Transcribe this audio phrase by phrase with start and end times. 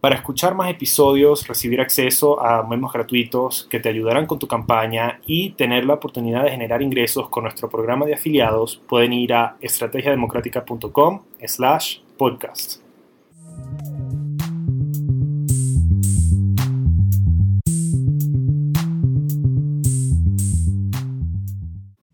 [0.00, 5.20] Para escuchar más episodios, recibir acceso a memos gratuitos que te ayudarán con tu campaña
[5.26, 9.56] y tener la oportunidad de generar ingresos con nuestro programa de afiliados, pueden ir a
[9.60, 12.80] estrategiademocrática.com slash podcast.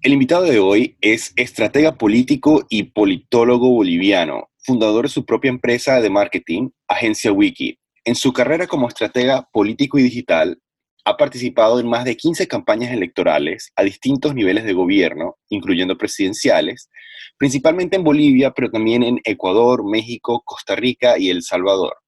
[0.00, 6.00] El invitado de hoy es estratega político y politólogo boliviano, fundador de su propia empresa
[6.00, 7.78] de marketing, Agencia Wiki.
[8.04, 10.58] En su carrera como estratega político y digital,
[11.04, 16.88] ha participado en más de 15 campañas electorales a distintos niveles de gobierno, incluyendo presidenciales,
[17.36, 21.98] principalmente en Bolivia, pero también en Ecuador, México, Costa Rica y El Salvador.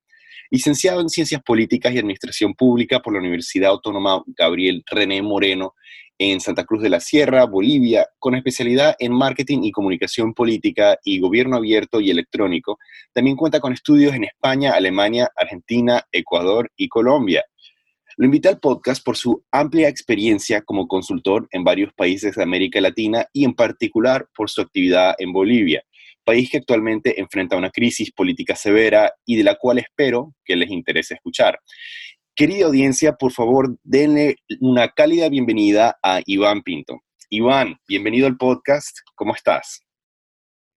[0.50, 5.74] Licenciado en Ciencias Políticas y Administración Pública por la Universidad Autónoma Gabriel René Moreno
[6.18, 11.20] en Santa Cruz de la Sierra, Bolivia, con especialidad en marketing y comunicación política y
[11.20, 12.78] gobierno abierto y electrónico.
[13.12, 17.44] También cuenta con estudios en España, Alemania, Argentina, Ecuador y Colombia.
[18.18, 22.80] Lo invita al podcast por su amplia experiencia como consultor en varios países de América
[22.80, 25.82] Latina y en particular por su actividad en Bolivia,
[26.24, 30.70] país que actualmente enfrenta una crisis política severa y de la cual espero que les
[30.70, 31.60] interese escuchar.
[32.38, 37.00] Querida audiencia, por favor, denle una cálida bienvenida a Iván Pinto.
[37.30, 38.98] Iván, bienvenido al podcast.
[39.14, 39.80] ¿Cómo estás?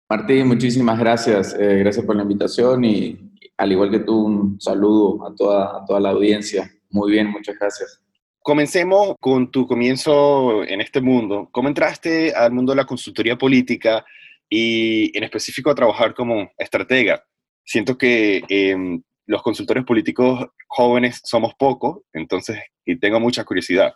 [0.07, 1.55] Martín, muchísimas gracias.
[1.59, 3.17] Eh, gracias por la invitación y
[3.57, 6.71] al igual que tú, un saludo a toda, a toda la audiencia.
[6.91, 8.03] Muy bien, muchas gracias.
[8.43, 11.49] Comencemos con tu comienzo en este mundo.
[11.51, 14.05] ¿Cómo entraste al mundo de la consultoría política
[14.47, 17.23] y en específico a trabajar como estratega?
[17.65, 23.93] Siento que em, los consultores políticos jóvenes somos pocos, entonces y tengo mucha curiosidad.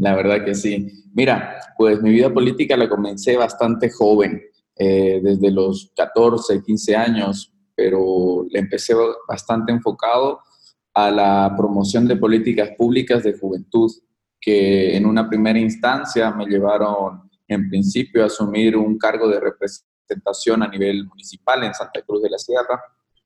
[0.00, 0.88] La verdad que sí.
[1.14, 4.42] Mira, pues mi vida política la comencé bastante joven,
[4.76, 8.94] eh, desde los 14, 15 años, pero le empecé
[9.28, 10.40] bastante enfocado
[10.94, 13.90] a la promoción de políticas públicas de juventud,
[14.40, 20.62] que en una primera instancia me llevaron en principio a asumir un cargo de representación
[20.62, 22.80] a nivel municipal en Santa Cruz de la Sierra,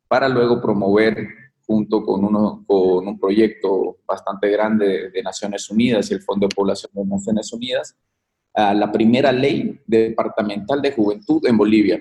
[0.08, 1.28] para luego promover
[1.68, 7.04] junto con, un proyecto bastante grande de Naciones Unidas y el Fondo de Población de
[7.04, 7.94] Naciones Unidas,
[8.54, 12.00] la primera ley departamental de juventud en Bolivia.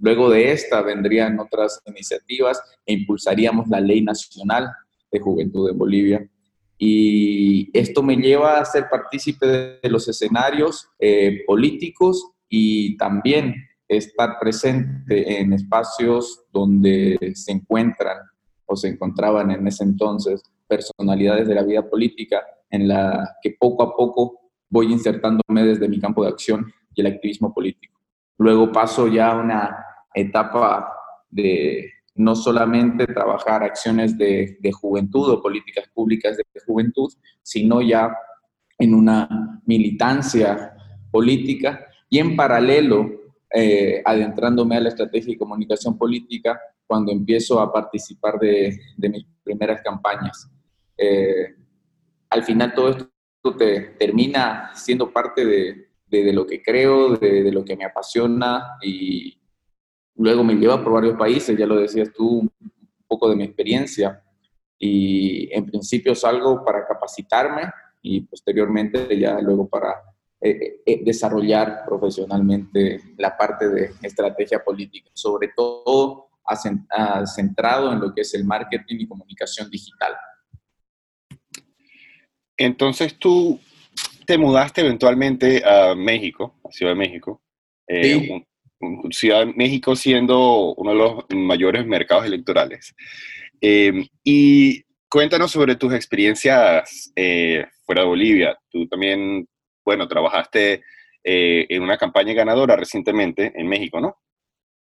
[0.00, 4.70] Luego de esta vendrían otras iniciativas e impulsaríamos la ley nacional
[5.12, 6.30] de juventud en Bolivia.
[6.78, 13.54] Y esto me lleva a ser partícipe de los escenarios eh, políticos y también
[13.88, 18.18] estar presente en espacios donde se encuentran
[18.66, 23.82] o se encontraban en ese entonces personalidades de la vida política en la que poco
[23.82, 28.00] a poco voy insertándome desde mi campo de acción y el activismo político.
[28.38, 29.76] Luego paso ya a una
[30.14, 30.90] etapa
[31.30, 37.12] de no solamente trabajar acciones de, de juventud o políticas públicas de juventud,
[37.42, 38.16] sino ya
[38.78, 40.74] en una militancia
[41.10, 43.23] política y en paralelo
[43.56, 49.80] eh, adentrándome a la estrategia y comunicación política cuando empiezo a participar de, mis primeras
[49.80, 50.50] campañas.
[50.96, 51.54] Eh,
[52.30, 57.76] al final todo esto te termina siendo parte de, lo que creo, de, lo que
[57.76, 59.38] me apasiona y
[60.16, 62.50] luego me lleva por varios países, ya lo decías tú, un
[63.06, 64.20] poco de mi experiencia
[64.78, 67.70] y en principio salgo para capacitarme
[68.02, 69.94] y posteriormente ya luego para
[70.46, 76.28] eh, eh, desarrollar profesionalmente la parte de estrategia política, sobre todo
[77.34, 80.12] centrado en lo que es el marketing y comunicación digital.
[82.58, 83.58] Entonces tú
[84.26, 87.42] te mudaste eventualmente a México, a Ciudad de México.
[87.88, 88.44] Eh,
[89.12, 92.94] Ciudad de México siendo uno de los mayores mercados electorales.
[93.62, 97.14] y cuéntanos sobre tus experiencias
[97.86, 98.58] fuera de Bolivia.
[98.70, 99.48] Tú también
[99.84, 100.82] bueno, trabajaste
[101.22, 104.18] eh, en una campaña ganadora recientemente en México, ¿no?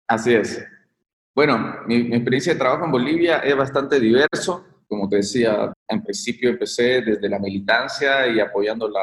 [0.07, 0.65] Así es.
[1.35, 4.65] Bueno, mi, experiencia de trabajo en Bolivia es bastante diverso.
[4.87, 9.01] Como te decía, en principio empecé desde la militancia y apoyando la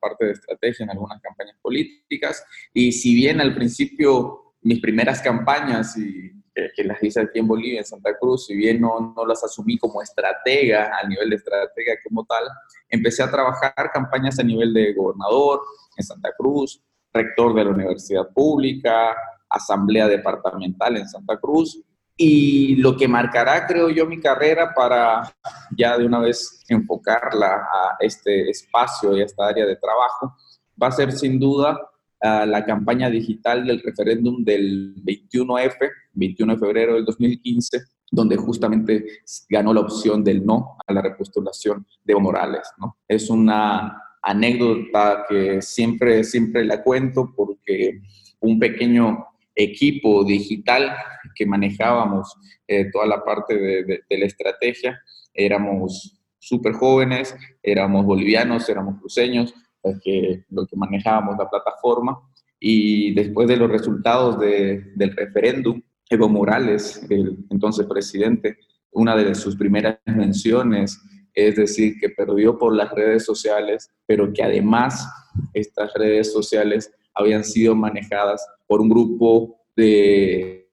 [0.00, 2.44] parte de estrategia en algunas campañas políticas.
[2.72, 6.32] Y si bien al principio mis primeras campañas y
[6.74, 9.76] que las hice aquí en Bolivia, en Santa Cruz, si bien no, no las asumí
[9.78, 12.44] como estratega, a nivel de estratega como tal,
[12.88, 15.60] empecé a trabajar campañas a nivel de gobernador
[15.96, 16.82] en Santa Cruz,
[17.12, 19.14] rector de la universidad pública,
[19.50, 21.82] asamblea departamental en Santa Cruz,
[22.16, 25.30] y lo que marcará, creo yo, mi carrera para
[25.76, 30.34] ya de una vez enfocarla a este espacio y a esta área de trabajo,
[30.82, 31.78] va a ser sin duda
[32.20, 35.76] la campaña digital del referéndum del 21F,
[36.14, 39.04] 21 de febrero del 2015, donde justamente
[39.48, 42.68] ganó la opción del no a la repostulación de Evo Morales.
[42.78, 42.98] ¿no?
[43.06, 48.00] Es una anécdota que siempre, siempre la cuento porque
[48.40, 50.94] un pequeño equipo digital
[51.34, 52.34] que manejábamos
[52.66, 55.00] eh, toda la parte de, de la estrategia,
[55.32, 59.54] éramos súper jóvenes, éramos bolivianos, éramos cruceños,
[60.02, 62.18] que, lo que manejábamos la plataforma.
[62.58, 68.58] Y después de los resultados del referéndum, Evo Morales, el entonces presidente,
[68.92, 71.00] una de sus primeras menciones
[71.36, 75.06] es decir, que perdió por las redes sociales, pero que además
[75.52, 80.70] estas redes sociales habían sido manejadas por un grupo de,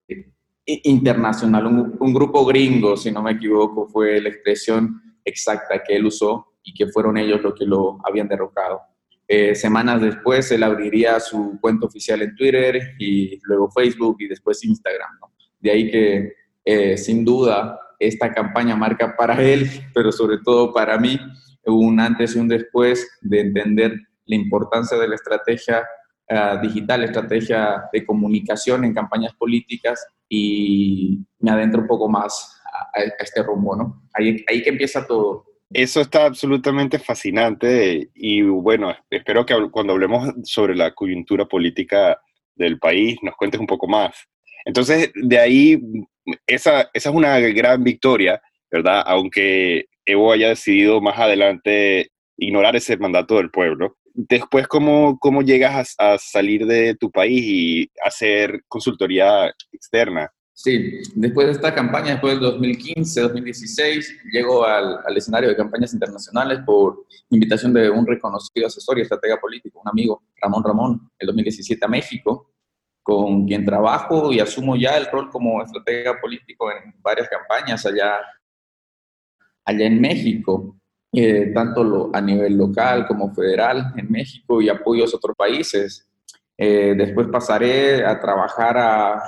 [0.66, 6.06] internacional, un, un, grupo gringo, si no me equivoco, fue la expresión exacta que él
[6.06, 8.80] usó y que fueron ellos los que lo habían derrocado.
[9.36, 14.64] Eh, semanas después él abriría su cuenta oficial en Twitter y luego Facebook y después
[14.64, 15.10] Instagram.
[15.60, 16.34] De ahí que
[16.64, 21.20] eh, sin duda esta campaña marca para él, pero sobre todo para mí,
[21.66, 23.96] un antes y un después de entender
[24.26, 25.84] la importancia de la estrategia
[26.30, 33.00] uh, digital, estrategia de comunicación en campañas políticas y me adentro un poco más a,
[33.00, 34.04] a este rumbo, ¿no?
[34.14, 35.46] Ahí, ahí que empieza todo.
[35.74, 42.20] Eso está absolutamente fascinante y bueno, espero que cuando hablemos sobre la coyuntura política
[42.56, 44.16] del país nos cuentes un poco más.
[44.66, 45.82] Entonces, de ahí,
[46.46, 48.40] esa, esa es una gran victoria,
[48.72, 49.04] ¿verdad?
[49.08, 53.98] Aunque Evo haya decidido más adelante ignorar ese mandato del pueblo.
[54.14, 60.32] Después, ¿cómo, cómo llegas a, a salir de tu país y hacer consultoría externa?
[60.56, 66.60] Sí, después de esta campaña, después del 2015, 2016, llego al, escenario de campañas internacionales
[66.64, 71.84] por invitación de un reconocido asesor y estratega político, un amigo, Ramón Ramón, el 2017
[71.84, 72.52] a México,
[73.02, 78.18] con quien trabajo y asumo ya el rol como estratega político en varias campañas allá,
[79.66, 80.78] allá en México,
[81.12, 86.08] eh, tanto a nivel local como federal en México y apoyos a otros países.
[86.58, 89.24] Eh, después pasaré a trabajar a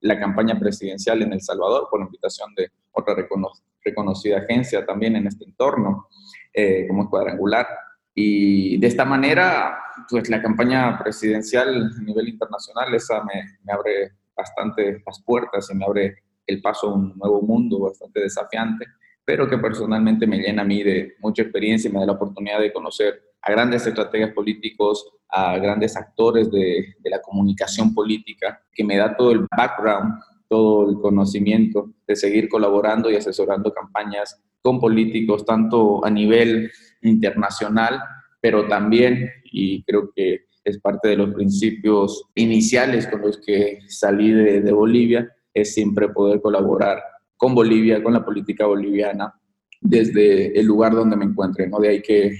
[0.00, 3.50] la campaña presidencial en El Salvador por invitación de otra recono
[3.82, 6.08] reconocida agencia también en este entorno,
[6.52, 7.66] eh, como cuadrangular.
[8.14, 9.78] Y de esta manera,
[10.08, 15.76] pues la campaña presidencial a nivel internacional, esa me, me abre bastante las puertas y
[15.76, 16.16] me abre
[16.46, 18.86] el paso a un nuevo mundo bastante desafiante,
[19.24, 22.60] pero que personalmente me llena a mí de mucha experiencia y me da la oportunidad
[22.60, 28.84] de conocer a grandes estrategias políticos, a grandes actores de, de, la comunicación política, que
[28.84, 30.14] me da todo el background,
[30.48, 36.70] todo el conocimiento de seguir colaborando y asesorando campañas con políticos, tanto a nivel
[37.02, 38.00] internacional,
[38.40, 44.32] pero también, y creo que es parte de los principios iniciales con los que salí
[44.32, 47.02] de, de Bolivia, es siempre poder colaborar
[47.36, 49.32] con Bolivia, con la política boliviana,
[49.80, 51.78] desde el lugar donde me encuentre, ¿no?
[51.78, 52.38] De ahí que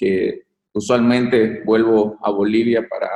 [0.00, 3.08] que usualmente vuelvo a Bolivia para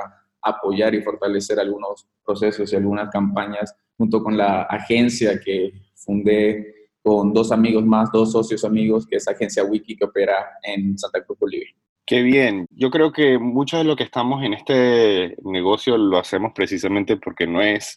[0.42, 7.32] apoyar y fortalecer algunos procesos y algunas campañas junto con la agencia que fundé con
[7.32, 11.38] dos amigos más, dos socios amigos, que es Agencia Wiki que opera en Santa Cruz,
[11.38, 11.74] Bolivia.
[12.06, 12.66] Qué bien.
[12.70, 17.46] Yo creo que mucho de lo que estamos en este negocio lo hacemos precisamente porque
[17.46, 17.96] no es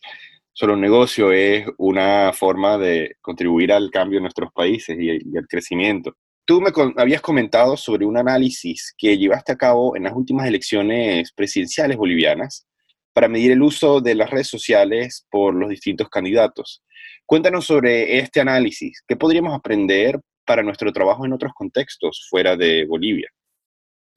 [0.53, 5.37] solo un negocio, es una forma de contribuir al cambio en nuestros países y, y
[5.37, 6.15] al crecimiento.
[6.47, 11.33] Tú me habías comentado sobre un análisis que llevaste a cabo en las últimas elecciones
[11.33, 12.65] presidenciales bolivianas
[13.11, 16.85] para medir el uso de las redes sociales por los distintos candidatos.
[17.25, 19.03] Cuéntanos sobre este análisis.
[19.05, 23.27] ¿Qué podríamos aprender para nuestro trabajo en otros contextos fuera de Bolivia?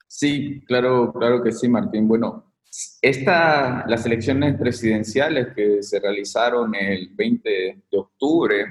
[0.06, 2.06] Sí, claro, claro que sí, Martín.
[2.06, 2.54] Bueno,
[3.02, 7.50] esta, las elecciones presidenciales que se realizaron el 20
[7.90, 8.66] de octubre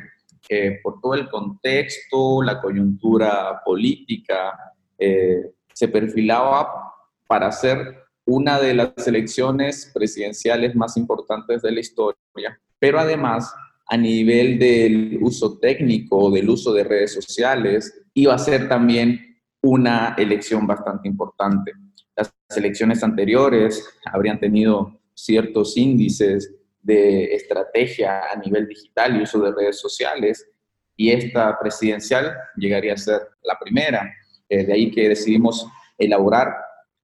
[0.48, 4.58] eh, por todo el contexto, la coyuntura política,
[4.98, 6.94] eh, se perfilaba
[7.28, 13.54] para ser una de las elecciones presidenciales más importantes de la historia, pero además
[13.88, 20.16] a nivel del uso técnico, del uso de redes sociales, iba a ser también una
[20.18, 21.74] elección bastante importante.
[22.16, 29.52] Las elecciones anteriores habrían tenido ciertos índices de estrategia a nivel digital y uso de
[29.52, 30.48] redes sociales,
[30.96, 34.14] y esta presidencial llegaría a ser la primera.
[34.50, 35.66] Eh, de ahí que decidimos
[35.98, 36.54] elaborar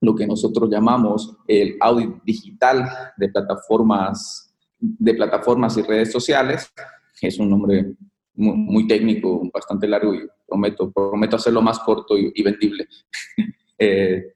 [0.02, 6.72] lo que nosotros llamamos el audit digital de plataformas, de plataformas y redes sociales.
[7.22, 7.94] Es un nombre
[8.36, 12.88] muy, técnico, bastante largo y prometo, prometo hacerlo más corto y, vendible.
[13.78, 14.34] Eh,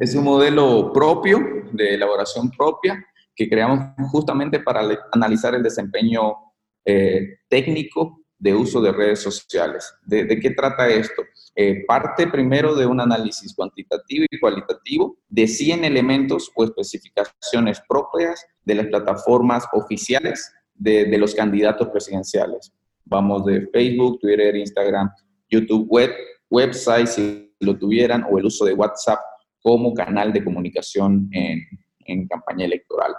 [0.00, 1.38] es un modelo propio,
[1.70, 3.04] de elaboración propia,
[3.38, 6.34] que creamos justamente para analizar el desempeño
[6.84, 9.94] eh, técnico de uso de redes sociales.
[10.04, 11.22] ¿De, qué trata esto?
[11.54, 18.44] Eh, parte primero de un análisis cuantitativo y cualitativo de 100 elementos o especificaciones propias
[18.64, 22.72] de las plataformas oficiales de, los candidatos presidenciales.
[23.04, 25.10] Vamos de Facebook, Twitter, Instagram,
[25.48, 26.10] YouTube, web,
[26.50, 29.20] websites si lo tuvieran, o el uso de WhatsApp
[29.62, 31.60] como canal de comunicación en,
[32.04, 33.14] en campaña electoral.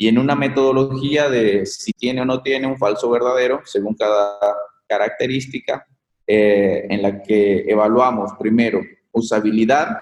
[0.00, 4.38] Y en una metodología de si tiene o no tiene un falso verdadero, según cada
[4.86, 5.84] característica,
[6.24, 8.80] eh, en la que evaluamos primero
[9.12, 9.98] usabilidad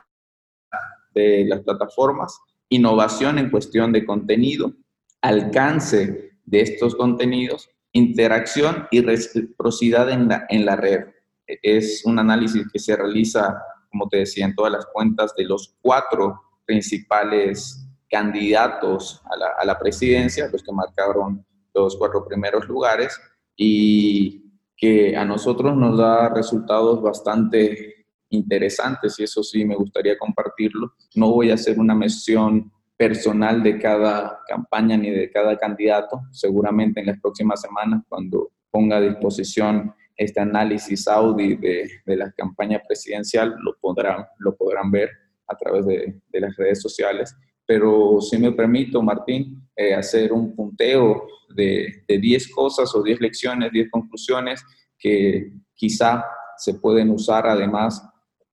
[1.14, 2.38] de las plataformas,
[2.68, 4.74] innovación en cuestión de contenido,
[5.22, 11.06] alcance de estos contenidos, interacción y reciprocidad en la, en la red.
[11.46, 13.56] Es un análisis que se realiza,
[13.90, 19.64] como te decía, en todas las cuentas de los cuatro principales candidatos a la, a
[19.64, 21.44] la presidencia, los que marcaron
[21.74, 23.18] los cuatro primeros lugares,
[23.56, 24.44] y
[24.76, 30.92] que a nosotros nos da resultados bastante interesantes y eso sí me gustaría compartirlo.
[31.14, 36.20] No voy a hacer una mención personal de cada campaña ni de cada candidato.
[36.30, 42.32] Seguramente en las próximas semanas, cuando ponga a disposición este análisis Audi de, de la
[42.32, 45.10] campaña presidencial, lo podrán, lo podrán ver
[45.46, 47.36] a través de, de las redes sociales.
[47.66, 53.20] Pero si me permito, Martín, eh, hacer un punteo de, de 10 cosas o 10
[53.20, 54.62] lecciones, 10 conclusiones
[54.98, 56.24] que quizá
[56.56, 58.02] se pueden usar además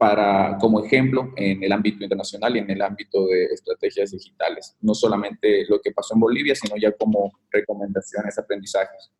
[0.04, 4.76] para, como ejemplo en el ámbito internacional y en el ámbito de estrategias digitales.
[4.82, 9.14] No solamente lo que pasó en Bolivia, sino ya como recomendaciones, aprendizajes.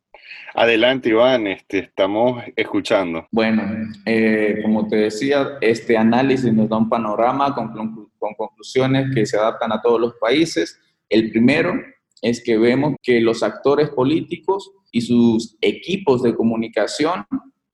[0.54, 3.28] Adelante, Iván, este, estamos escuchando.
[3.32, 3.64] Bueno,
[4.06, 9.38] eh, como te decía, este análisis nos da un panorama con, con conclusiones que se
[9.38, 10.80] adaptan a todos los países.
[11.10, 11.74] El primero
[12.22, 17.26] es que vemos que los actores políticos y sus equipos de comunicación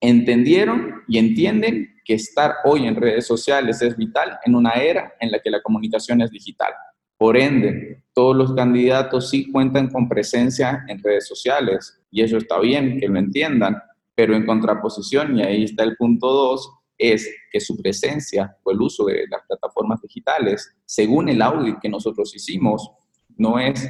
[0.01, 5.29] entendieron y entienden que estar hoy en redes sociales es vital en una era en
[5.31, 6.73] la que la comunicación es digital.
[7.15, 12.59] Por ende, todos los candidatos sí cuentan con presencia en redes sociales y eso está
[12.59, 13.77] bien, que lo entiendan,
[14.15, 18.81] pero en contraposición, y ahí está el punto dos, es que su presencia o el
[18.81, 22.91] uso de las plataformas digitales, según el audit que nosotros hicimos,
[23.37, 23.89] no es,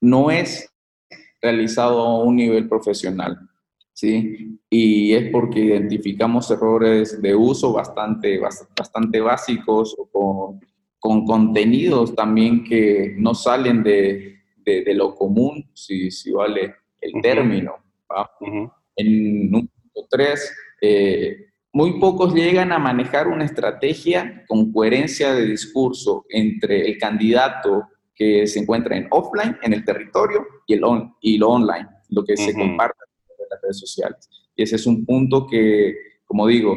[0.00, 0.70] no es
[1.40, 3.38] realizado a un nivel profesional.
[3.94, 4.58] ¿sí?
[4.68, 10.60] Y es porque identificamos errores de uso bastante, bastante básicos o con,
[10.98, 17.74] con contenidos también que no salen de, de, lo común, si, si, vale el término.
[18.96, 25.46] En un punto tres, eh, muy pocos llegan a manejar una estrategia con coherencia de
[25.46, 31.14] discurso entre el candidato que se encuentra en offline, en el territorio, y, el on,
[31.20, 32.98] y lo online, lo que se comparte
[33.50, 34.28] las redes sociales.
[34.54, 36.76] Y ese es un punto que, como digo,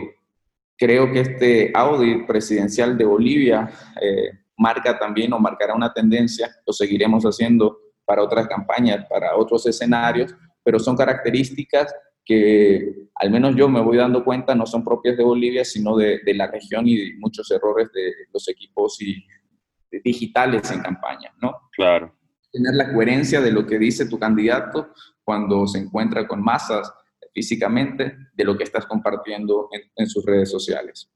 [0.77, 3.69] creo que este audit presidencial de Bolivia
[4.01, 9.65] eh, marca también o marcará una tendencia, lo seguiremos haciendo para otras campañas, para otros
[9.65, 10.33] escenarios,
[10.63, 11.93] pero son características
[12.25, 16.19] que al menos yo me voy dando cuenta no son propias de Bolivia, sino de,
[16.25, 19.23] de la región y muchos errores de los equipos y,
[20.03, 21.69] digitales en campaña, ¿no?
[21.71, 22.13] Claro.
[22.51, 24.89] Tener la coherencia de lo que dice tu candidato
[25.23, 26.91] cuando se encuentra con masas
[27.33, 31.11] físicamente de lo que estás compartiendo en, sus redes sociales.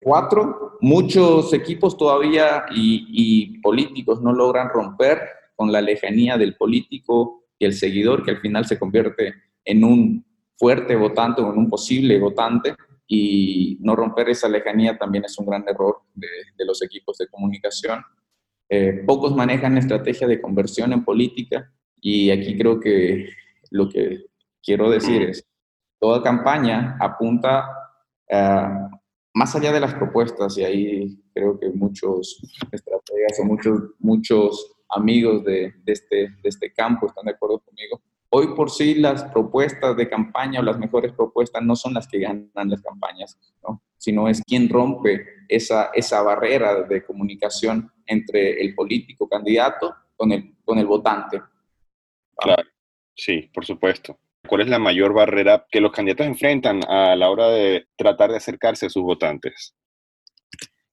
[0.00, 5.20] Cuatro, muchos equipos todavía y, políticos no logran romper
[5.56, 10.26] con la lejanía del político y el seguidor, que al final se convierte en un
[10.56, 12.74] fuerte votante o en un posible votante,
[13.14, 18.02] y no romper esa lejanía también es un gran error de, los equipos de comunicación.
[18.70, 23.28] Eh, pocos manejan estrategia de conversión en política y aquí creo que
[23.70, 24.26] lo que
[24.62, 25.44] quiero decir es,
[26.00, 27.68] toda campaña apunta
[29.34, 32.40] más allá de las propuestas y ahí creo que muchos
[32.72, 38.00] estrategas o muchos, muchos amigos de, este, de este campo están de acuerdo conmigo.
[38.34, 42.18] Hoy por sí las propuestas de campaña o las mejores propuestas no son las que
[42.18, 43.82] ganan las campañas, ¿no?
[43.98, 50.56] sino es quien rompe esa, esa barrera de comunicación entre el político candidato con el,
[50.64, 51.42] con el votante.
[52.34, 52.62] Claro,
[53.14, 54.18] sí, por supuesto.
[54.48, 58.38] ¿Cuál es la mayor barrera que los candidatos enfrentan a la hora de tratar de
[58.38, 59.76] acercarse a sus votantes?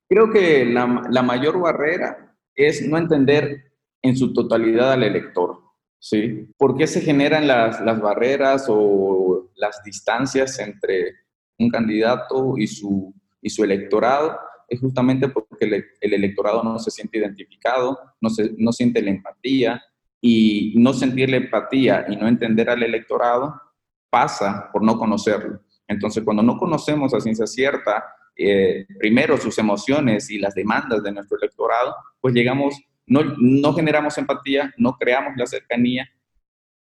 [0.10, 5.69] Creo que la, la mayor barrera es no entender en su totalidad al elector.
[6.00, 6.48] ¿Sí?
[6.58, 11.14] ¿Por qué se generan las, las barreras o las distancias entre
[11.58, 14.40] un candidato y su, y su electorado?
[14.68, 19.10] Es justamente porque el, el electorado no se siente identificado, no, se, no siente la
[19.10, 19.82] empatía,
[20.22, 23.60] y no sentir la empatía y no entender al electorado
[24.10, 25.62] pasa por no conocerlo.
[25.88, 28.04] Entonces, cuando no conocemos a ciencia cierta,
[28.36, 32.76] eh, primero sus emociones y las demandas de nuestro electorado, pues llegamos,
[33.10, 36.10] no, no generamos empatía, no creamos la cercanía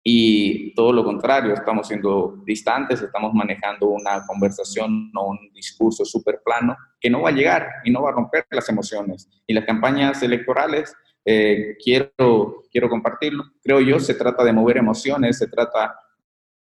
[0.04, 6.42] y todo lo contrario, estamos siendo distantes, estamos manejando una conversación o un discurso súper
[6.44, 9.30] plano que no va a llegar y no va a romper las emociones.
[9.46, 10.96] Y las campañas electorales
[11.26, 13.44] eh, quiero, quiero compartirlo.
[13.62, 15.96] Creo yo, se trata de mover emociones, se trata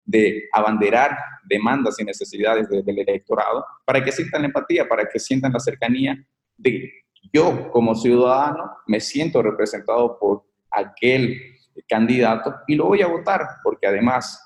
[0.04, 5.52] de abanderar demandas y necesidades del electorado para que sientan la empatía, para que sientan
[5.52, 6.16] la cercanía
[6.56, 6.92] de
[7.32, 11.38] yo como ciudadano me siento representado por aquel
[11.88, 14.40] candidato y lo voy a votar porque además,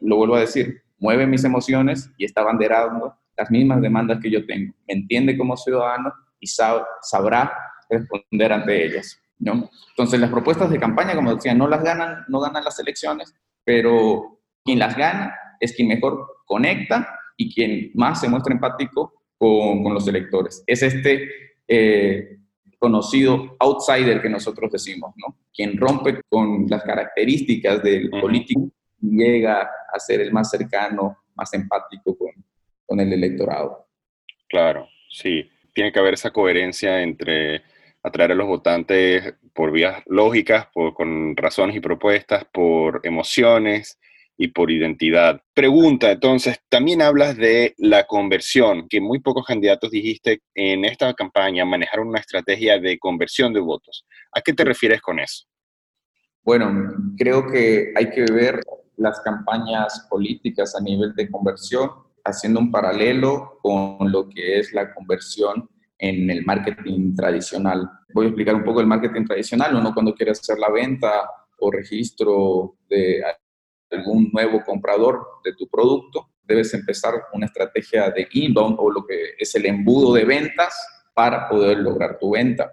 [0.00, 4.44] lo vuelvo a decir, mueve mis emociones y está abanderando las mismas demandas que yo
[4.46, 4.74] tengo.
[4.86, 7.52] Me entiende como ciudadano y sabrá
[7.88, 9.20] responder ante ellas.
[9.38, 9.70] ¿no?
[9.90, 13.34] Entonces, las propuestas de campaña, como decía, no las ganan, no ganan las elecciones,
[13.64, 19.84] pero quien las gana es quien mejor conecta y quien más se muestra empático con,
[19.84, 20.64] con los electores.
[20.66, 21.28] Es este
[21.68, 22.38] eh,
[22.78, 25.36] conocido outsider que nosotros decimos, ¿no?
[25.54, 28.70] Quien rompe con las características del político
[29.02, 32.30] y llega a ser el más cercano, más empático con,
[32.86, 33.86] con el electorado.
[34.48, 35.48] Claro, sí.
[35.74, 37.62] Tiene que haber esa coherencia entre
[38.02, 43.98] atraer a los votantes por vías lógicas, por, con razones y propuestas, por emociones
[44.38, 45.42] y por identidad.
[45.52, 51.64] Pregunta, entonces, también hablas de la conversión, que muy pocos candidatos dijiste en esta campaña
[51.64, 54.06] manejaron una estrategia de conversión de votos.
[54.32, 55.44] ¿A qué te refieres con eso?
[56.44, 58.60] Bueno, creo que hay que ver
[58.96, 61.90] las campañas políticas a nivel de conversión,
[62.24, 67.90] haciendo un paralelo con lo que es la conversión en el marketing tradicional.
[68.14, 69.74] Voy a explicar un poco el marketing tradicional.
[69.74, 73.22] Uno cuando quiere hacer la venta o registro de
[73.90, 79.34] algún nuevo comprador de tu producto, debes empezar una estrategia de inbound o lo que
[79.38, 80.74] es el embudo de ventas
[81.14, 82.72] para poder lograr tu venta.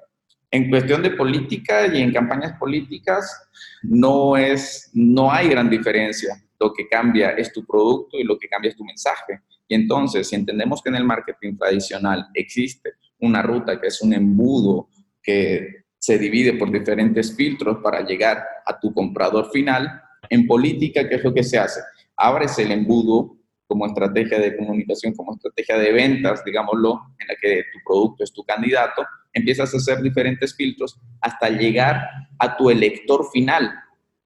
[0.52, 3.50] En cuestión de política y en campañas políticas,
[3.84, 6.42] no, es, no hay gran diferencia.
[6.60, 9.42] Lo que cambia es tu producto y lo que cambia es tu mensaje.
[9.68, 14.14] Y entonces, si entendemos que en el marketing tradicional existe una ruta que es un
[14.14, 14.90] embudo
[15.22, 20.04] que se divide por diferentes filtros para llegar a tu comprador final.
[20.30, 21.82] En política, ¿qué es lo que se hace?
[22.18, 27.64] Abres el embudo como estrategia de comunicación, como estrategia de ventas, digámoslo, en la que
[27.74, 32.08] tu producto es tu candidato, empiezas a hacer diferentes filtros hasta llegar
[32.40, 33.72] a tu elector final.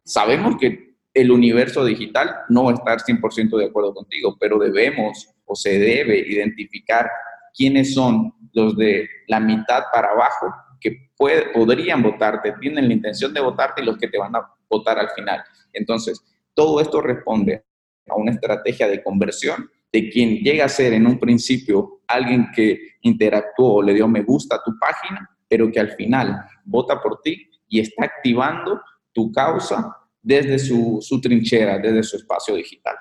[0.03, 5.29] Sabemos que el universo digital no va a estar 100% de acuerdo contigo, pero debemos
[5.45, 7.09] o se debe identificar
[7.53, 13.41] quiénes son los de la mitad para abajo que podrían votarte, tienen la intención de
[13.41, 15.43] votarte y los que te van a votar al final.
[15.73, 17.63] Entonces, todo esto responde
[18.07, 22.95] a una estrategia de conversión de quien llega a ser en un principio alguien que
[23.01, 27.21] interactuó o le dio me gusta a tu página, pero que al final vota por
[27.21, 32.95] ti y está activando tu causa desde su, su trinchera, desde su espacio digital.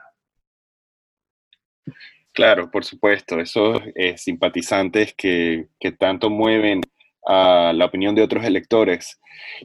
[2.32, 3.82] Claro, por supuesto, esos
[4.16, 6.80] simpatizantes que, que, tanto mueven
[7.28, 9.20] a la opinión de otros electores.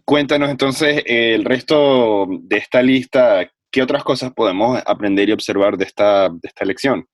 [0.05, 5.85] Cuéntanos entonces el resto de esta lista, ¿qué otras cosas podemos aprender y observar de
[5.85, 7.07] esta, de esta elección?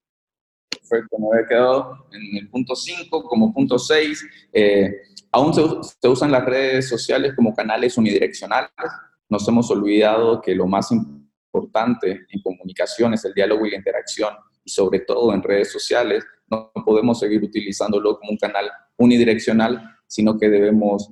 [0.72, 4.92] Perfecto, me había quedado en el punto 5, como punto 6, eh,
[5.32, 5.62] aún se,
[6.02, 8.72] se usan las redes sociales como canales unidireccionales.
[9.30, 14.34] Nos hemos olvidado que lo más importante en comunicación es el diálogo y la interacción
[14.64, 20.38] y sobre todo en redes sociales, no podemos seguir utilizándolo como un canal unidireccional, sino
[20.38, 21.12] que debemos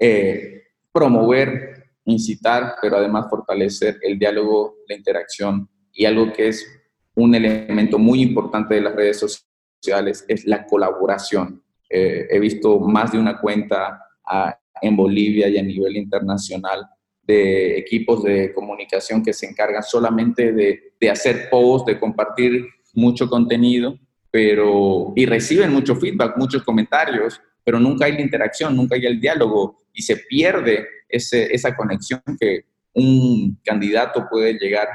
[0.00, 6.66] eh, promover, incitar, pero además fortalecer el diálogo, la interacción y algo que es
[7.14, 11.62] un elemento muy importante de las redes sociales es la colaboración.
[11.88, 16.84] Eh, he visto más de una cuenta ah, en Bolivia y a nivel internacional
[17.22, 23.28] de equipos de comunicación que se encargan solamente de, de hacer posts, de compartir mucho
[23.28, 23.96] contenido,
[24.30, 29.20] pero y reciben mucho feedback, muchos comentarios, pero nunca hay la interacción, nunca hay el
[29.20, 34.88] diálogo y se pierde esa conexión que un candidato puede llegar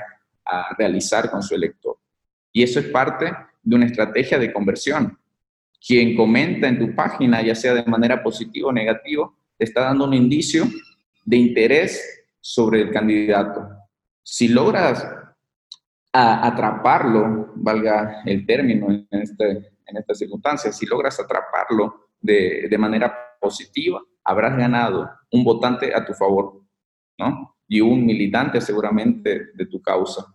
[0.45, 1.97] a realizar con su elector.
[2.51, 3.31] Y eso es parte
[3.63, 5.17] de una estrategia de conversión.
[5.85, 10.05] Quien comenta en tu página, ya sea de manera positiva o negativa, te está dando
[10.05, 10.65] un indicio
[11.25, 13.67] de interés sobre el candidato.
[14.23, 15.05] Si logras
[16.11, 19.45] atraparlo, valga el término en, este,
[19.85, 26.05] en esta circunstancia, si logras atraparlo de, de manera positiva, habrás ganado un votante a
[26.05, 26.61] tu favor,
[27.17, 27.55] ¿no?
[27.67, 30.25] Y un militante seguramente de tu causa.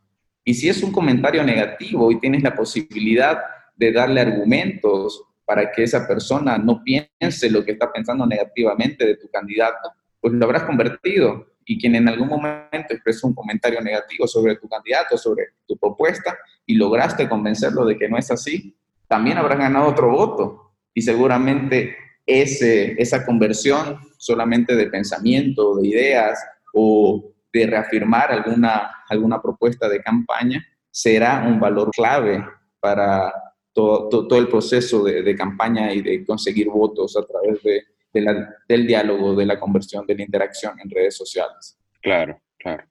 [0.45, 3.39] Y si es un comentario negativo y tienes la posibilidad
[3.77, 9.17] de darle argumentos para que esa persona no piense lo que está pensando negativamente de
[9.17, 11.47] tu candidato, pues lo habrás convertido.
[11.65, 16.37] Y quien en algún momento expresó un comentario negativo sobre tu candidato, sobre tu propuesta,
[16.67, 20.72] y lograste convencerlo de que no es así, también habrás ganado otro voto.
[20.95, 26.39] Y seguramente ese, esa conversión solamente de pensamiento, de ideas
[26.73, 32.45] o de reafirmar alguna, alguna propuesta de campaña será un valor clave
[32.81, 33.33] para
[33.73, 38.21] todo, todo, el proceso de, de, campaña y de conseguir votos a través de, de
[38.21, 41.79] la, del diálogo, de la conversión, de la interacción en redes sociales.
[42.01, 42.85] Claro, claro.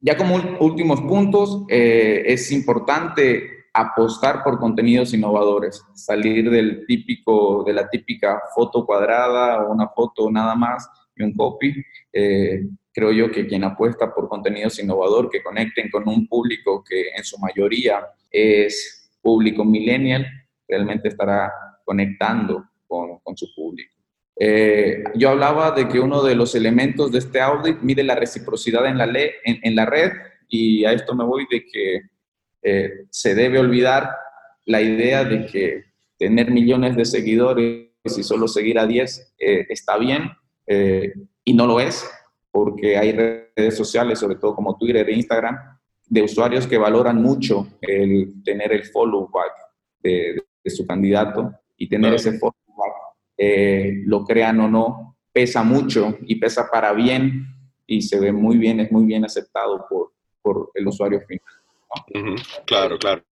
[0.00, 7.72] Ya como últimos puntos, eh, es importante apostar por contenidos innovadores, salir del típico, de
[7.72, 11.74] la típica foto cuadrada o una foto nada más y un copy.
[12.12, 17.08] Eh, creo yo que quien apuesta por contenidos innovadores que conecten con un público que
[17.16, 20.24] en su mayoría es público millennial,
[20.68, 21.52] realmente estará
[21.84, 23.92] conectando con, con su público.
[24.36, 28.86] Eh, yo hablaba de que uno de los elementos de este audit mide la reciprocidad
[28.86, 30.12] en la, en, en la red
[30.48, 32.02] y a esto me voy de que
[32.66, 34.10] eh, se debe olvidar
[34.64, 35.84] la idea de que
[36.18, 40.30] tener millones de seguidores y solo seguir a 10 eh, está bien
[40.66, 41.12] eh,
[41.44, 42.10] y no lo es,
[42.50, 45.58] porque hay redes sociales, sobre todo como Twitter e Instagram,
[46.06, 49.52] de usuarios que valoran mucho el tener el follow back
[50.02, 52.94] de, su candidato y tener ese follow back,
[54.06, 57.46] lo crean o no, pesa mucho y pesa para bien
[57.86, 61.53] y se ve muy bien, es muy bien aceptado por, por el usuario final.
[62.66, 63.22] Claro, claro.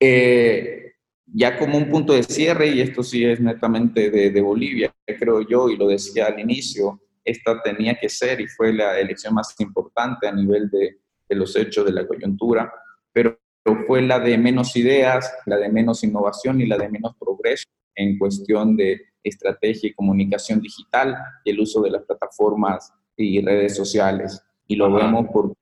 [0.00, 0.92] Eh,
[1.26, 5.68] ya como un punto de cierre, y esto sí es netamente de, Bolivia, creo yo,
[5.68, 10.26] y lo decía al inicio, esta tenía que ser y fue la elección más importante
[10.26, 10.98] a nivel de,
[11.28, 12.72] de los hechos de la coyuntura,
[13.12, 13.38] pero
[13.86, 18.18] fue la de menos ideas, la de menos innovación y la de menos progreso en
[18.18, 24.42] cuestión de estrategia y comunicación digital y el uso de las plataformas y redes sociales.
[24.66, 25.54] Y lo vemos por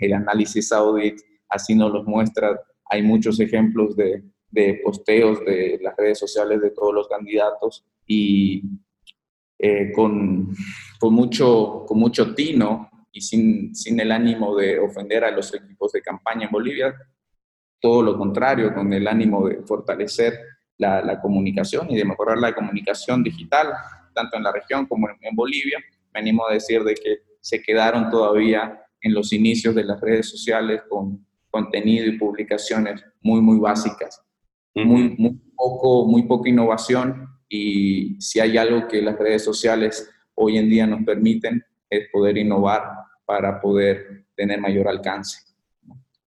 [0.00, 2.60] el análisis audit así nos los muestra.
[2.86, 8.62] Hay muchos ejemplos de, de posteos de las redes sociales de todos los candidatos y
[9.58, 10.54] eh, con,
[10.98, 15.92] con, mucho, con mucho tino y sin, sin el ánimo de ofender a los equipos
[15.92, 16.94] de campaña en Bolivia,
[17.80, 20.38] todo lo contrario, con el ánimo de fortalecer
[20.78, 23.68] la, comunicación y de mejorar la comunicación digital,
[24.14, 25.78] tanto en la región como en, en Bolivia.
[26.12, 30.82] Venimos a decir de que se quedaron todavía en los inicios de las redes sociales
[30.88, 34.22] con contenido y publicaciones muy, muy básicas.
[34.74, 40.58] Muy, muy, poco, muy poca innovación y si hay algo que las redes sociales hoy
[40.58, 42.82] en día nos permiten es poder innovar
[43.26, 45.40] para poder tener mayor alcance.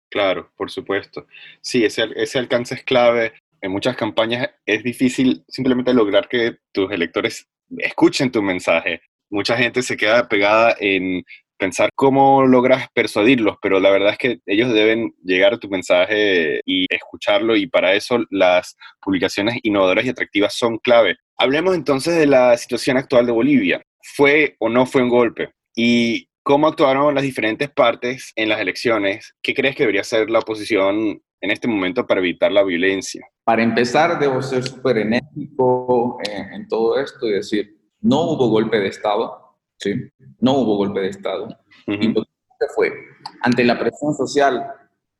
[0.10, 1.26] Claro, por supuesto.
[1.62, 3.34] Sí, ese, ese alcance es clave.
[3.62, 9.02] En muchas campañas es difícil simplemente lograr que tus electores escuchen tu mensaje.
[9.30, 11.24] Mucha gente se queda pegada en
[11.58, 16.62] pensar cómo logras persuadirlos, pero la verdad es que ellos deben llegar a tu mensaje
[16.66, 21.16] y escucharlo y para eso las publicaciones innovadoras y atractivas son clave.
[21.38, 23.82] Hablemos entonces de la situación actual de Bolivia.
[24.16, 25.52] ¿Fue o no fue un golpe?
[25.76, 29.34] ¿Y cómo actuaron las diferentes partes en las elecciones?
[29.42, 33.26] ¿Qué crees que debería ser la oposición en este momento para evitar la violencia?
[33.44, 38.80] Para empezar, debo ser súper enérgico en, en todo esto y decir, no hubo golpe
[38.80, 39.43] de Estado,
[39.84, 39.93] ¿sí?
[40.39, 41.50] No hubo golpe de Estado.
[41.86, 42.93] Y lo que fue,
[43.41, 44.65] ante la presión social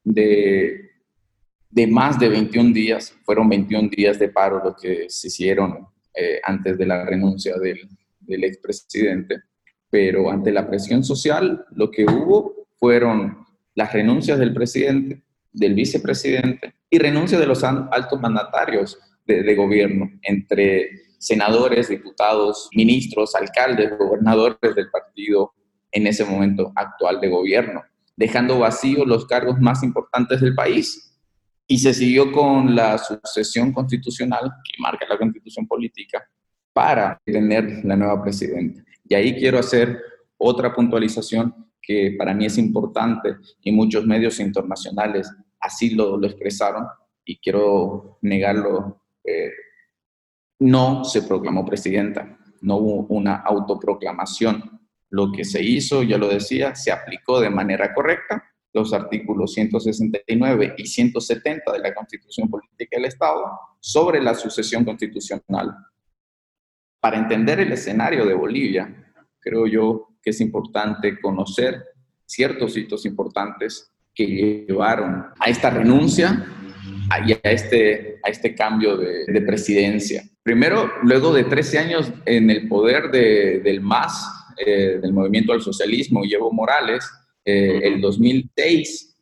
[0.04, 0.90] de,
[1.70, 6.40] de más de 21 días, fueron 21 días de paro lo que se hicieron eh,
[6.44, 7.90] antes de la renuncia del,
[8.22, 9.42] del expresidente,
[9.90, 13.46] pero ante la presión social lo que hubo fueron
[13.76, 20.12] las renuncias del presidente, del vicepresidente y renuncia de los altos mandatarios de, de gobierno,
[20.22, 20.90] entre
[21.24, 25.54] senadores, diputados, ministros, alcaldes, gobernadores del partido
[25.92, 27.82] en ese momento actual de gobierno,
[28.18, 31.18] dejando vacíos los cargos más importantes del país.
[31.66, 36.28] Y se siguió con la sucesión constitucional que marca la constitución política
[36.74, 38.84] para tener la nueva presidenta.
[39.08, 40.02] Y ahí quiero hacer
[40.38, 45.32] otra puntualización que para mí es importante y muchos medios internacionales
[45.62, 46.86] así lo, expresaron
[47.24, 49.00] y quiero negarlo.
[49.24, 49.52] Eh,
[50.64, 54.80] no se proclamó presidenta, no hubo una autoproclamación.
[55.10, 60.76] Lo que se hizo, ya lo decía, se aplicó de manera correcta los artículos 169
[60.78, 63.44] y 170 de la Constitución Política del Estado
[63.80, 65.76] sobre la sucesión constitucional.
[67.00, 71.84] Para entender el escenario de Bolivia, creo yo que es importante conocer
[72.26, 76.46] ciertos hitos importantes que llevaron a esta renuncia
[77.28, 80.24] y a este, a este cambio de, presidencia.
[80.44, 86.22] Primero, luego de 13 años en el poder del MAS, eh, del Movimiento al Socialismo,
[86.30, 87.10] Evo Morales,
[87.46, 89.18] eh, el 2006,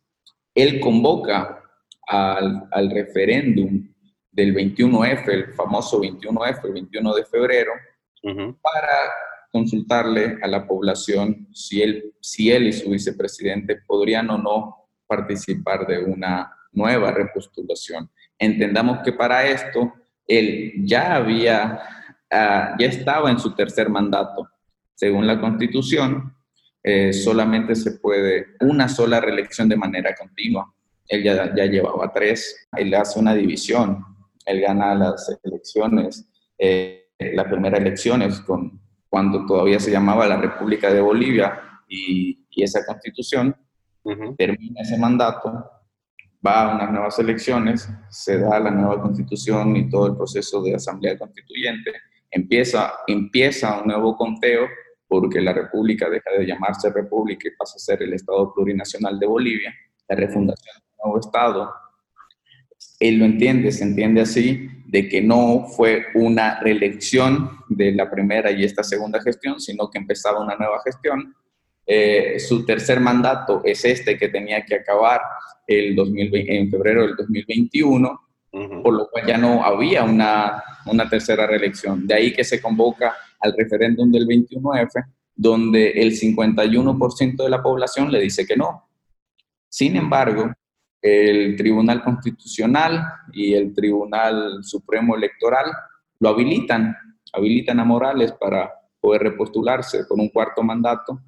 [0.52, 1.62] él convoca
[2.08, 3.88] al, al referéndum
[4.32, 7.72] del 21F, el famoso 21F, el 21 de febrero,
[8.60, 8.88] para
[9.52, 15.86] consultarle a la población si él, si él y su vicepresidente podrían o no participar
[15.86, 18.10] de una nueva repostulación.
[18.38, 19.92] Entendamos que para esto
[20.38, 21.80] él ya había,
[22.30, 24.48] ah, ya estaba en su tercer mandato.
[24.94, 26.34] Según la Constitución,
[26.82, 30.72] eh, solamente se puede una sola reelección de manera continua.
[31.06, 34.04] Él ya, ya llevaba tres, él hace una división,
[34.46, 40.38] él gana las elecciones, eh, la primera elección es con, cuando todavía se llamaba la
[40.38, 43.56] República de Bolivia y, esa constitución,
[44.36, 45.68] termina ese mandato,
[46.44, 50.74] va a unas nuevas elecciones, se da la nueva constitución y todo el proceso de
[50.74, 51.92] asamblea constituyente,
[52.30, 54.66] empieza, empieza un nuevo conteo
[55.06, 59.26] porque la República deja de llamarse República y pasa a ser el Estado Plurinacional de
[59.26, 59.74] Bolivia,
[60.08, 61.70] la refundación de un nuevo Estado.
[62.98, 68.50] Él lo entiende, se entiende así, de que no fue una reelección de la primera
[68.50, 71.34] y esta segunda gestión, sino que empezaba una nueva gestión.
[71.86, 75.20] Eh, su tercer mandato es este que tenía que acabar
[75.66, 78.20] el 2020, en febrero del 2021,
[78.82, 82.06] por lo cual ya no había una, una tercera reelección.
[82.06, 88.12] De ahí que se convoca al referéndum del 21F, donde el 51% de la población
[88.12, 88.88] le dice que no.
[89.68, 90.52] Sin embargo,
[91.00, 95.66] el Tribunal Constitucional y el Tribunal Supremo Electoral
[96.20, 96.94] lo habilitan,
[97.32, 101.18] habilitan a Morales para poder repostularse por un cuarto mandato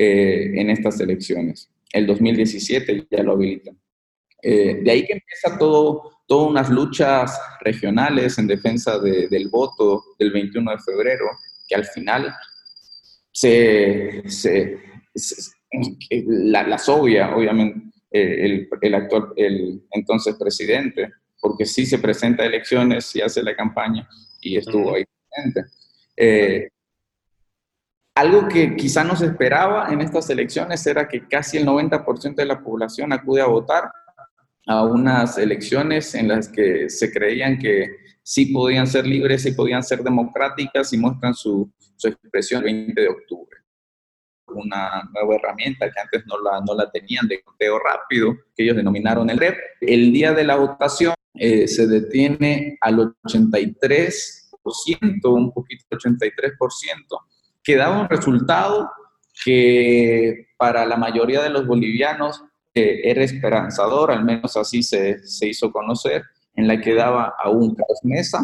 [0.00, 1.68] eh, en estas elecciones.
[1.92, 3.76] El 2017 ya lo habilitan.
[4.40, 10.30] Eh, de ahí que empieza todo, todas unas luchas regionales en defensa del voto del
[10.30, 11.26] 21 de febrero,
[11.66, 12.32] que al final
[13.32, 14.22] se,
[16.28, 22.46] la, las obvia, obviamente, eh, el, actual, el entonces presidente, porque sí se presenta a
[22.46, 24.08] elecciones, sí hace la campaña
[24.40, 25.72] y estuvo ahí presente.
[26.16, 26.68] Eh,
[28.18, 32.46] algo que quizá no se esperaba en estas elecciones era que casi el 90% de
[32.46, 33.92] la población acude a votar
[34.66, 37.86] a unas elecciones en las que se creían que
[38.24, 43.00] sí podían ser libres, sí podían ser democráticas y muestran su, su expresión el 20
[43.00, 43.56] de octubre.
[44.48, 48.74] Una nueva herramienta que antes no la, no la tenían de conteo rápido, que ellos
[48.74, 49.56] denominaron el REP.
[49.80, 57.20] El día de la votación eh, se detiene al 83%, un poquito 83%,
[57.68, 58.90] que daba un resultado
[59.44, 65.70] que para la mayoría de los bolivianos era esperanzador, al menos así se, se hizo
[65.70, 66.22] conocer,
[66.54, 68.38] en la que daba a un Carlos Mesa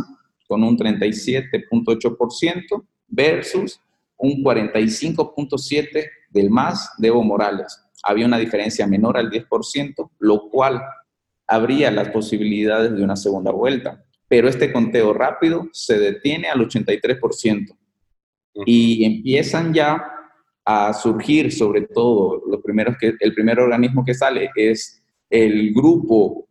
[0.47, 3.81] con un 37.8% versus
[4.19, 7.83] un 45.7% del MAS de Evo Morales.
[8.03, 10.83] Había una diferencia menor al 10%, lo cual
[11.47, 14.05] habría las posibilidades de una segunda vuelta.
[14.29, 17.75] Pero este conteo rápido se detiene al 83%.
[18.67, 20.03] Y empiezan ya
[20.65, 26.49] a surgir, sobre todo, los primeros que, el primer organismo que sale es el grupo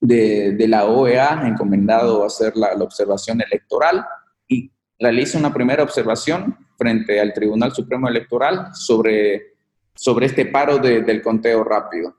[0.00, 4.04] de, la OEA encomendado a hacer la, observación electoral
[4.48, 9.54] y realiza una primera observación frente al Tribunal Supremo Electoral sobre,
[9.94, 12.16] sobre este paro del conteo rápido.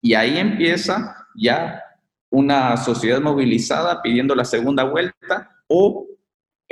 [0.00, 1.82] Y ahí empieza ya
[2.30, 6.06] una sociedad movilizada pidiendo la segunda vuelta o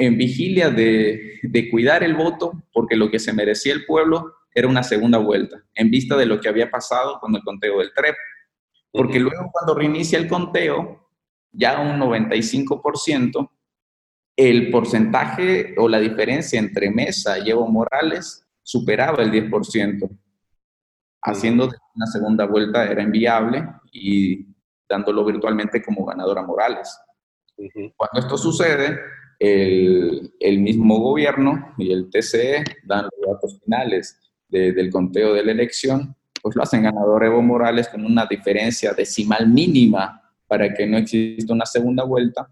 [0.00, 4.66] en vigilia de, de, cuidar el voto, porque lo que se merecía el pueblo era
[4.66, 8.16] una segunda vuelta, en vista de lo que había pasado con el conteo del TREP.
[8.90, 11.06] Porque luego cuando reinicia el conteo,
[11.52, 13.50] ya un 95%,
[14.36, 20.08] el porcentaje o la diferencia entre Mesa y Evo Morales superaba el 10%,
[21.22, 24.46] haciendo que una segunda vuelta era inviable y
[24.88, 26.98] dándolo virtualmente como ganadora Morales.
[27.96, 28.98] Cuando esto sucede,
[29.40, 36.14] el, mismo gobierno y el TCE dan los datos finales del conteo de la elección,
[36.42, 41.52] pues lo hacen ganador Evo Morales con una diferencia decimal mínima para que no exista
[41.52, 42.50] una segunda vuelta.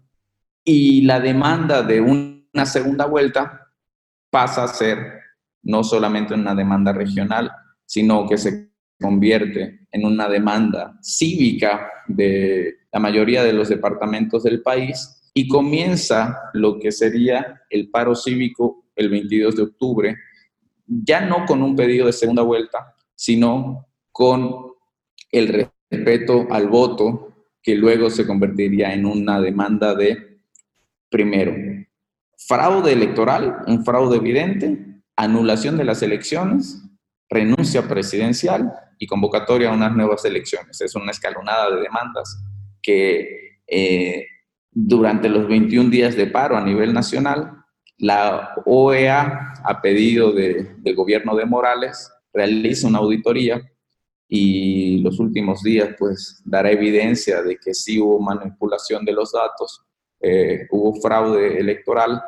[0.63, 3.67] Y la demanda de una segunda vuelta
[4.29, 5.19] pasa a ser
[5.63, 7.51] no solamente una demanda regional,
[7.85, 14.61] sino que se convierte en una demanda cívica de la mayoría de los departamentos del
[14.61, 20.17] país y comienza lo que sería el paro cívico el 22 de octubre,
[20.85, 24.73] ya no con un pedido de segunda vuelta, sino con
[25.31, 30.39] el respeto al voto que luego se convertiría en una demanda de,
[31.09, 31.55] primero,
[32.37, 36.81] fraude electoral, un fraude evidente, anulación de las elecciones,
[37.29, 40.81] renuncia presidencial y convocatoria a unas nuevas elecciones.
[40.81, 42.43] Es una escalonada de demandas
[42.81, 44.25] que eh,
[44.87, 47.63] durante los 21 días de paro a nivel nacional,
[47.97, 53.61] la OEA, a pedido del gobierno de Morales, realiza una auditoría
[54.27, 59.81] y los últimos días pues dará evidencia de que sí hubo manipulación de los datos,
[60.21, 62.21] eh, hubo fraude electoral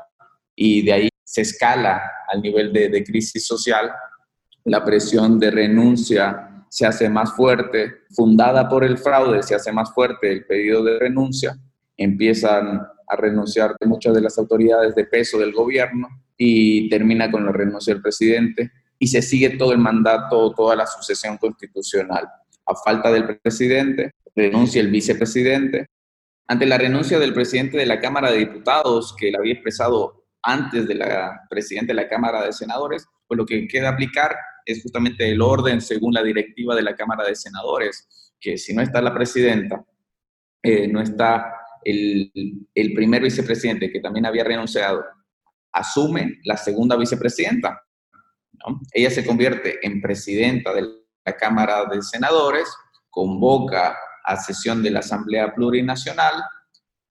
[0.55, 3.91] y de ahí se escala al nivel de, de crisis social,
[4.65, 9.93] la presión de renuncia se hace más fuerte, fundada por el fraude, se hace más
[9.93, 11.57] fuerte el pedido de renuncia,
[12.03, 17.51] empiezan a renunciar muchas de las autoridades de peso del gobierno y termina con la
[17.51, 22.27] renuncia del presidente y se sigue todo el mandato, toda la sucesión constitucional.
[22.65, 25.87] A falta del presidente, renuncia el vicepresidente.
[26.47, 30.87] Ante la renuncia del presidente de la Cámara de Diputados, que la había expresado antes
[30.87, 34.35] de la presidenta de la Cámara de Senadores, pues lo que queda aplicar
[34.65, 38.07] es justamente el orden según la directiva de la Cámara de Senadores,
[38.39, 39.83] que si no está la presidenta,
[40.63, 45.03] eh, no está el, primer vicepresidente, que también había renunciado,
[45.71, 47.81] asume la segunda vicepresidenta.
[48.93, 50.83] Ella se convierte en presidenta de
[51.25, 52.67] la Cámara de Senadores,
[53.09, 56.35] convoca a sesión de la Asamblea Plurinacional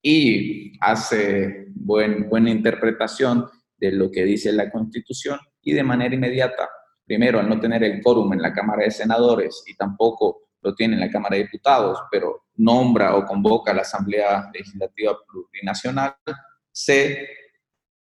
[0.03, 6.69] y hace buen, buena interpretación de lo que dice la Constitución y de manera inmediata,
[7.05, 10.95] primero al no tener el quórum en la Cámara de Senadores y tampoco lo tiene
[10.95, 16.15] en la Cámara de Diputados, pero nombra o convoca a la Asamblea Legislativa Plurinacional,
[16.71, 17.27] se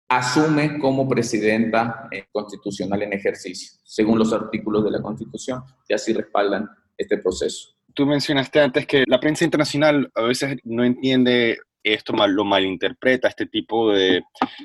[0.09, 6.12] asume como presidenta eh, constitucional en ejercicio, según los artículos de la Constitución, y así
[6.12, 7.70] respaldan este proceso.
[7.94, 13.46] Tú mencionaste antes que la prensa internacional a veces no entiende esto, lo malinterpreta, este
[13.46, 14.22] tipo de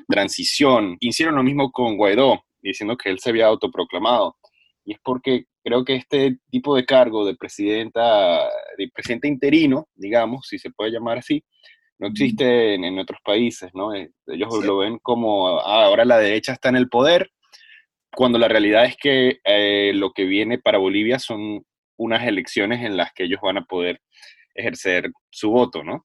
[0.08, 0.96] transición.
[1.00, 4.36] Hicieron lo mismo con Guaidó, diciendo que él se había autoproclamado.
[4.84, 10.46] Y es porque creo que este tipo de cargo de presidenta, de presidente interino, digamos,
[10.48, 11.44] si se puede llamar así,
[11.98, 13.94] no existe en, otros países, ¿no?
[13.94, 17.30] Eh, ellos lo ven como, ah, ahora la derecha está en el poder,
[18.14, 21.64] cuando la realidad es que eh, lo que viene para Bolivia son
[21.96, 24.00] unas elecciones en las que ellos van a poder
[24.54, 26.04] ejercer su voto, ¿no?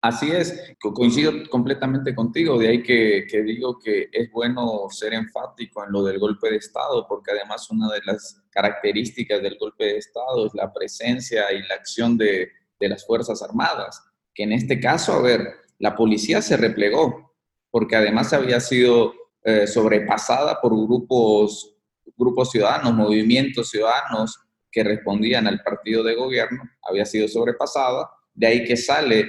[0.00, 5.90] Así es, coincido completamente contigo, de ahí que, digo que es bueno ser enfático en
[5.90, 10.46] lo del golpe de Estado, porque además una de las características del golpe de Estado
[10.46, 14.00] es la presencia y la acción de, de las Fuerzas Armadas,
[14.32, 17.34] que en este caso, a ver, la policía se replegó,
[17.68, 21.74] porque además había sido eh, sobrepasada por grupos,
[22.16, 24.38] grupos ciudadanos, movimientos ciudadanos
[24.70, 29.28] que respondían al partido de gobierno, había sido sobrepasada, de ahí que sale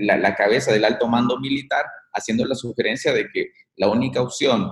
[0.00, 4.70] la, cabeza del alto mando militar haciendo la sugerencia de que la única opción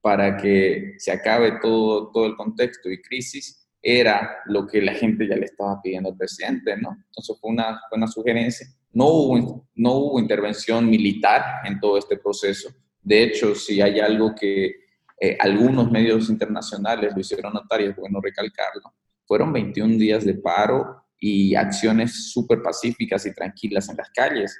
[0.00, 5.26] para que se acabe todo, todo el contexto y crisis era lo que la gente
[5.26, 6.96] ya le estaba pidiendo al presidente, ¿no?
[7.06, 8.68] Entonces fue una, una sugerencia.
[8.92, 12.70] No hubo, no hubo intervención militar en todo este proceso.
[13.02, 14.76] De hecho, si hay algo que
[15.20, 20.34] eh, algunos medios internacionales lo hicieron notar y es bueno recalcarlo, fueron 21 días de
[20.34, 24.56] paro y acciones súper pacíficas y tranquilas en las calles.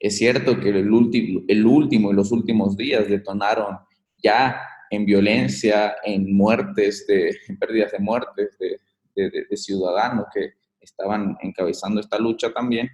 [0.00, 3.78] Es cierto que el, último, el último y los últimos días detonaron
[4.20, 8.80] ya en violencia, en muertes, de, en pérdidas de muertes de,
[9.14, 12.88] de, ciudadanos que estaban encabezando esta lucha también,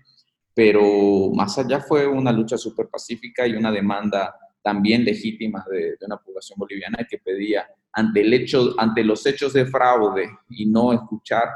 [0.54, 6.18] pero más allá fue una lucha súper pacífica y una demanda también legítima de, una
[6.18, 11.48] población boliviana que pedía ante, el hecho, ante los hechos de fraude y no escuchar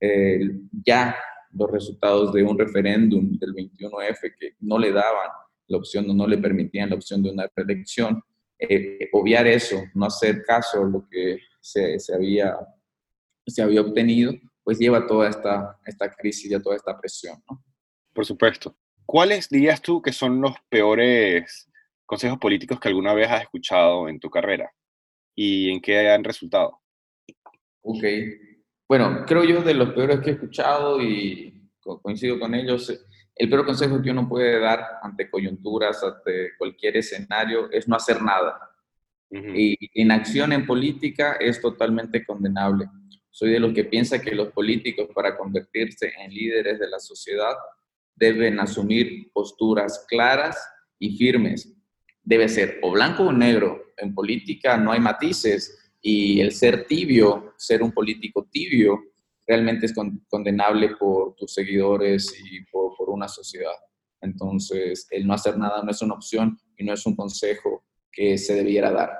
[0.00, 0.40] eh,
[0.84, 1.16] ya
[1.52, 5.30] los resultados de un referéndum del 21F que no le daban
[5.68, 8.22] la opción o no le permitían la opción de una reelección,
[8.58, 12.56] eh, obviar eso, no hacer caso a lo que se, se, había,
[13.46, 14.32] se había obtenido,
[14.62, 17.42] pues lleva toda esta, esta crisis y a toda esta presión.
[17.50, 17.62] ¿no?
[18.12, 18.76] Por supuesto.
[19.04, 21.68] ¿Cuáles dirías tú que son los peores
[22.06, 24.72] consejos políticos que alguna vez has escuchado en tu carrera
[25.34, 26.80] y en qué han resultado.
[27.82, 28.02] Ok.
[28.88, 31.70] Bueno, creo yo de los peores que he escuchado y
[32.02, 32.92] coincido con ellos,
[33.34, 38.22] el peor consejo que uno puede dar ante coyunturas, ante cualquier escenario, es no hacer
[38.22, 38.58] nada.
[39.30, 42.86] Y inacción en política es totalmente condenable.
[43.30, 47.54] Soy de los que piensa que los políticos para convertirse en líderes de la sociedad
[48.14, 50.56] deben asumir posturas claras
[50.98, 51.76] y firmes.
[52.22, 53.92] Debe ser o blanco o negro.
[53.96, 59.00] En política no hay matices y el ser tibio, ser un político tibio,
[59.46, 59.94] realmente es
[60.28, 63.74] condenable por tus seguidores y por, una sociedad.
[64.20, 68.36] Entonces, el no hacer nada no es una opción y no es un consejo que
[68.36, 69.10] se debiera dar.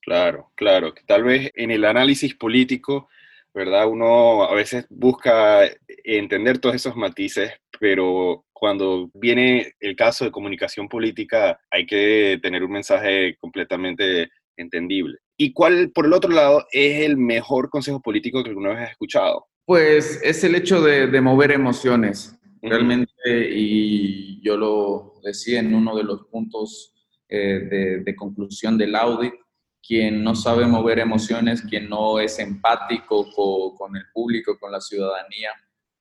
[0.00, 3.08] Claro, claro, que tal vez en el análisis político,
[3.54, 3.88] ¿verdad?
[3.88, 10.88] Uno a veces busca entender todos esos matices, pero cuando viene el caso de comunicación
[10.88, 15.18] política hay que tener un mensaje completamente entendible.
[15.40, 18.90] ¿Y cuál, por el otro lado, es el mejor consejo político que alguna vez has
[18.90, 19.46] escuchado?
[19.64, 23.12] Pues es el hecho de, mover emociones, realmente,
[23.54, 26.92] y yo lo decía en uno de los puntos
[27.28, 29.34] eh, de, conclusión del audit,
[29.80, 33.30] quien no sabe mover emociones, quien no es empático
[33.76, 35.50] con, el público, con la ciudadanía,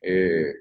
[0.02, 0.52] eh,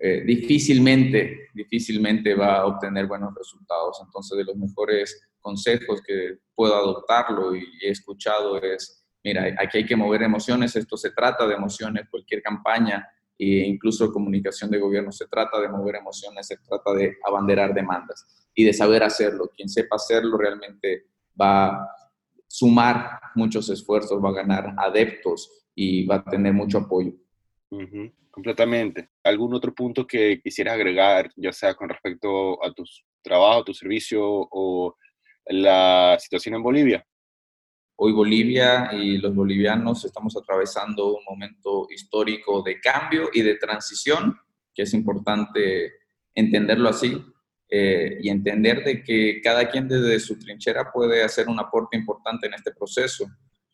[0.00, 4.00] eh, difícilmente, difícilmente va a obtener buenos resultados.
[4.04, 9.86] Entonces, de los mejores consejos que puedo adoptarlo y he escuchado es, mira, aquí hay
[9.86, 15.12] que mover emociones, esto se trata de emociones, cualquier campaña e incluso comunicación de gobierno
[15.12, 19.50] se trata de mover emociones, se trata de abanderar demandas y de saber hacerlo.
[19.56, 21.06] Quien sepa hacerlo realmente
[21.40, 21.88] va a
[22.46, 27.12] sumar muchos esfuerzos, va a ganar adeptos y va a tener mucho apoyo.
[28.30, 29.10] Completamente.
[29.24, 32.84] ¿Algún otro punto que quisieras agregar, ya sea con respecto a tu
[33.22, 34.96] trabajo, tu servicio o
[35.46, 37.06] la situación en Bolivia?
[37.96, 44.38] Hoy Bolivia y los bolivianos estamos atravesando un momento histórico de cambio y de transición,
[44.72, 45.94] que es importante
[46.32, 47.20] entenderlo así
[47.68, 52.46] eh, y entender de que cada quien desde su trinchera puede hacer un aporte importante
[52.46, 53.26] en este proceso.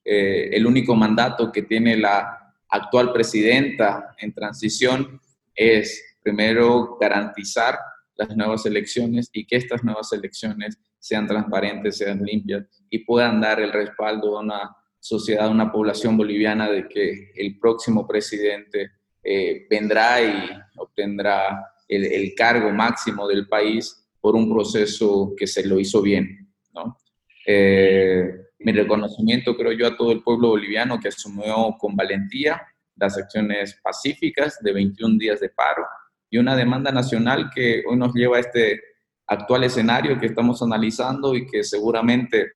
[0.03, 2.43] Eh, el único mandato que tiene la
[2.75, 5.20] actual presidenta en transición
[5.55, 7.79] es primero garantizar
[8.16, 13.61] las nuevas elecciones y que estas nuevas elecciones sean transparentes, sean limpias y puedan dar
[13.61, 18.91] el respaldo a una sociedad, a una población boliviana de que el próximo presidente
[19.22, 25.79] eh, vendrá y obtendrá el, cargo máximo del país por un proceso que se lo
[25.79, 26.49] hizo bien.
[26.72, 26.99] ¿no?
[27.47, 32.60] Eh, mi reconocimiento, creo yo, a todo el pueblo boliviano que asumió con valentía
[32.96, 35.84] las acciones pacíficas de 21 días de paro
[36.30, 38.80] y una demanda nacional que hoy nos lleva a este
[39.26, 42.52] actual escenario que estamos analizando y que seguramente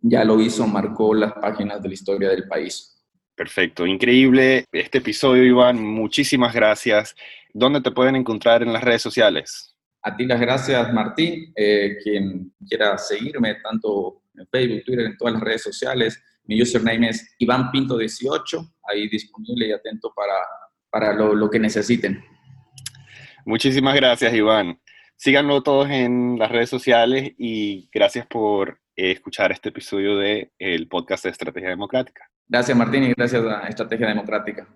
[0.00, 3.04] ya lo hizo, marcó las páginas de la historia del país.
[3.34, 5.82] Perfecto, increíble este episodio, Iván.
[5.82, 7.16] Muchísimas gracias.
[7.52, 9.76] ¿Dónde te pueden encontrar en las redes sociales?
[10.02, 11.52] A ti las gracias, Martín.
[11.56, 17.10] Eh, quien quiera seguirme, tanto en Facebook, Twitter, en todas las redes sociales, mi username
[17.10, 20.34] es Iván Pinto 18, ahí disponible y atento para,
[20.90, 22.22] para lo, lo que necesiten.
[23.44, 24.80] Muchísimas gracias, Iván.
[25.16, 30.88] Síganlo todos en las redes sociales y gracias por eh, escuchar este episodio del el
[30.88, 32.28] podcast de Estrategia Democrática.
[32.48, 34.66] Gracias, Martín, y gracias a Estrategia Democrática.